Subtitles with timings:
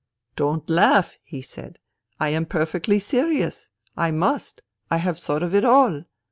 [0.35, 1.77] "'Don't laugh,' he said.'
[2.19, 3.69] I am perfectly serious.
[3.95, 4.63] I must.
[4.89, 6.05] I have thought of it all.